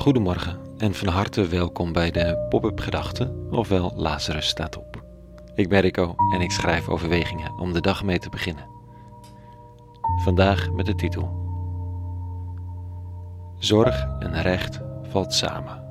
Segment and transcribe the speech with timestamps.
[0.00, 5.04] Goedemorgen en van harte welkom bij de Pop-up Gedachten, ofwel Lazarus staat op.
[5.54, 8.68] Ik ben Rico en ik schrijf overwegingen om de dag mee te beginnen.
[10.22, 11.30] Vandaag met de titel
[13.58, 15.84] Zorg en recht valt samen.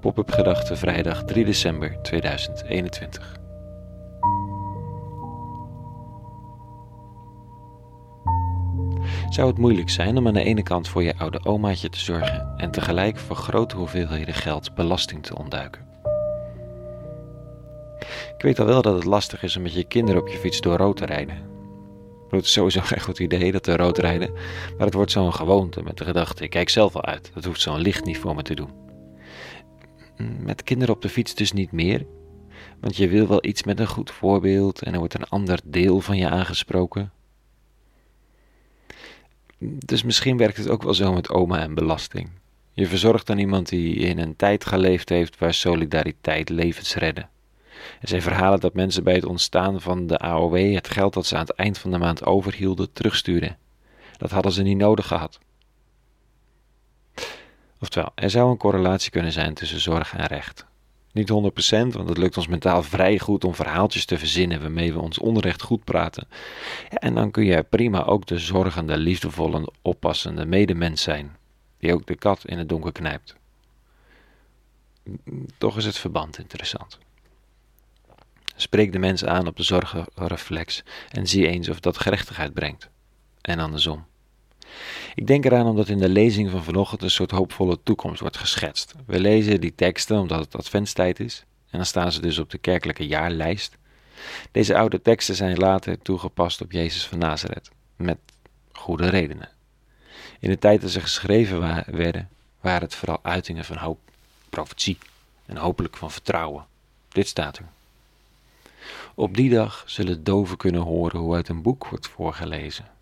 [0.00, 3.45] Pop-up Gedachten vrijdag 3 december 2021.
[9.36, 12.54] Zou het moeilijk zijn om aan de ene kant voor je oude omaatje te zorgen
[12.56, 15.86] en tegelijk voor grote hoeveelheden geld belasting te ontduiken.
[18.36, 20.60] Ik weet al wel dat het lastig is om met je kinderen op je fiets
[20.60, 21.36] door rood te rijden.
[22.30, 24.32] Het is sowieso geen goed idee dat we rood rijden,
[24.76, 27.60] maar het wordt zo'n gewoonte met de gedachte: ik kijk zelf al uit, dat hoeft
[27.60, 28.70] zo'n licht niet voor me te doen.
[30.40, 32.06] Met kinderen op de fiets dus niet meer,
[32.80, 36.00] want je wil wel iets met een goed voorbeeld en er wordt een ander deel
[36.00, 37.12] van je aangesproken,
[39.58, 42.30] dus misschien werkt het ook wel zo met oma en belasting.
[42.72, 47.26] Je verzorgt dan iemand die in een tijd geleefd heeft waar solidariteit levens redde.
[48.02, 51.40] Zij verhalen dat mensen bij het ontstaan van de AOW het geld dat ze aan
[51.40, 53.58] het eind van de maand overhielden terugstuurden.
[54.16, 55.38] Dat hadden ze niet nodig gehad.
[57.80, 60.66] Oftewel, er zou een correlatie kunnen zijn tussen zorg en recht.
[61.16, 61.32] Niet 100%,
[61.96, 65.62] want het lukt ons mentaal vrij goed om verhaaltjes te verzinnen waarmee we ons onrecht
[65.62, 66.28] goed praten.
[66.88, 71.36] en dan kun je prima ook de zorgende, liefdevolle, oppassende medemens zijn,
[71.78, 73.36] die ook de kat in het donker knijpt.
[75.58, 76.98] Toch is het verband interessant.
[78.56, 82.88] Spreek de mens aan op de zorgenreflex en zie eens of dat gerechtigheid brengt.
[83.40, 84.06] En andersom.
[85.14, 88.94] Ik denk eraan omdat in de lezing van vanochtend een soort hoopvolle toekomst wordt geschetst.
[89.06, 92.58] We lezen die teksten omdat het adventstijd is en dan staan ze dus op de
[92.58, 93.76] kerkelijke jaarlijst.
[94.50, 98.18] Deze oude teksten zijn later toegepast op Jezus van Nazareth, met
[98.72, 99.48] goede redenen.
[100.40, 102.28] In de tijd dat ze geschreven werden,
[102.60, 103.98] waren het vooral uitingen van hoop,
[104.50, 104.98] profetie
[105.46, 106.66] en hopelijk van vertrouwen.
[107.08, 107.64] Dit staat er.
[109.14, 112.94] Op die dag zullen doven kunnen horen hoe uit een boek wordt voorgelezen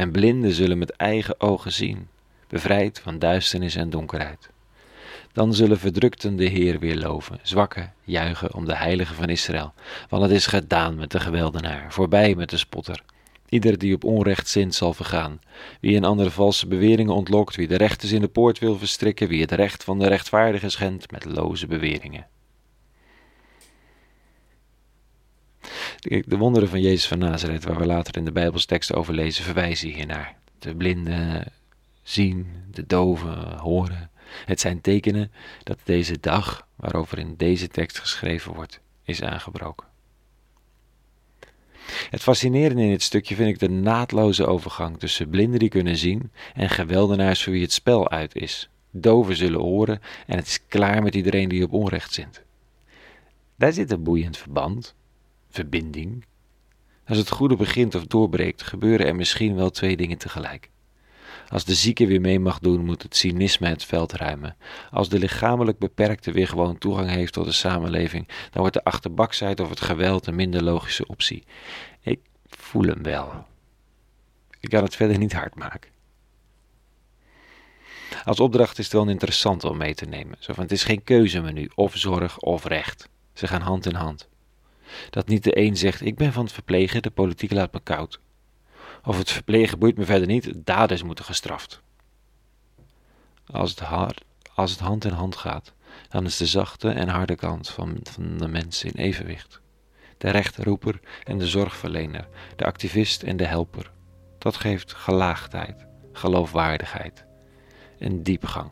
[0.00, 2.08] en blinden zullen met eigen ogen zien,
[2.48, 4.50] bevrijd van duisternis en donkerheid.
[5.32, 9.72] Dan zullen verdrukten de Heer weer loven, zwakken juichen om de heilige van Israël,
[10.08, 13.02] want het is gedaan met de geweldenaar, voorbij met de spotter.
[13.48, 15.40] Ieder die op onrecht zint zal vergaan,
[15.80, 19.40] wie een andere valse beweringen ontlokt, wie de rechters in de poort wil verstrikken, wie
[19.40, 22.26] het recht van de rechtvaardige schendt met loze beweringen.
[26.00, 29.88] De wonderen van Jezus van Nazareth, waar we later in de Bijbelsteksten over lezen, verwijzen
[29.88, 30.36] hiernaar.
[30.58, 31.52] De blinden
[32.02, 34.10] zien, de doven horen.
[34.44, 39.86] Het zijn tekenen dat deze dag, waarover in deze tekst geschreven wordt, is aangebroken.
[42.10, 46.32] Het fascinerende in dit stukje vind ik de naadloze overgang tussen blinden die kunnen zien
[46.54, 48.70] en geweldenaars voor wie het spel uit is.
[48.90, 52.44] Doven zullen horen en het is klaar met iedereen die op onrecht zit.
[53.56, 54.94] Daar zit een boeiend verband
[55.50, 56.24] verbinding.
[57.06, 60.70] Als het goede begint of doorbreekt, gebeuren er misschien wel twee dingen tegelijk.
[61.48, 64.56] Als de zieke weer mee mag doen, moet het cynisme het veld ruimen.
[64.90, 69.60] Als de lichamelijk beperkte weer gewoon toegang heeft tot de samenleving, dan wordt de achterbaksheid
[69.60, 71.44] of het geweld een minder logische optie.
[72.00, 73.46] Ik voel hem wel.
[74.60, 75.90] Ik kan het verder niet hard maken.
[78.24, 80.36] Als opdracht is het wel interessant om mee te nemen.
[80.38, 83.08] Zo van, het is geen keuzemenu, of zorg of recht.
[83.32, 84.28] Ze gaan hand in hand.
[85.10, 88.20] Dat niet de een zegt: Ik ben van het verplegen, de politiek laat me koud.
[89.04, 91.82] Of het verplegen boeit me verder niet, daders moeten gestraft.
[93.46, 94.24] Als het, hard,
[94.54, 95.72] als het hand in hand gaat,
[96.08, 99.60] dan is de zachte en harde kant van, van de mens in evenwicht.
[100.18, 103.90] De rechtroeper en de zorgverlener, de activist en de helper.
[104.38, 107.24] Dat geeft gelaagdheid, geloofwaardigheid
[107.98, 108.70] en diepgang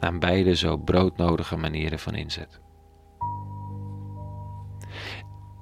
[0.00, 2.61] aan beide zo broodnodige manieren van inzet.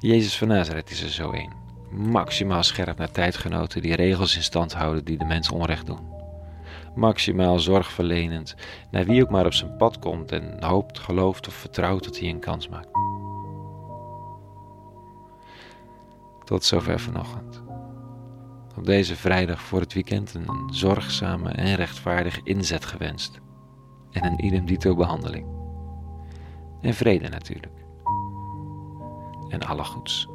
[0.02, 1.52] Jezus van Nazareth is er zo een.
[1.91, 6.08] Maximaal scherp naar tijdgenoten die regels in stand houden die de mens onrecht doen.
[6.94, 8.55] Maximaal zorgverlenend
[8.91, 12.29] naar wie ook maar op zijn pad komt en hoopt, gelooft of vertrouwt dat hij
[12.29, 12.91] een kans maakt.
[16.44, 17.62] Tot zover vanochtend.
[18.76, 23.41] Op deze vrijdag voor het weekend een zorgzame en rechtvaardige inzet gewenst.
[24.11, 25.46] En een idem dito behandeling.
[26.81, 27.80] En vrede natuurlijk
[29.50, 30.29] en alle goeds.